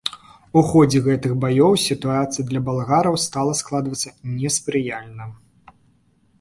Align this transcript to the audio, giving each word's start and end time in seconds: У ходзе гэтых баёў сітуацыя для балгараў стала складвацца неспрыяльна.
У 0.61 0.61
ходзе 0.69 1.01
гэтых 1.07 1.35
баёў 1.43 1.73
сітуацыя 1.87 2.47
для 2.49 2.63
балгараў 2.71 3.21
стала 3.27 3.53
складвацца 3.63 4.09
неспрыяльна. 4.41 5.33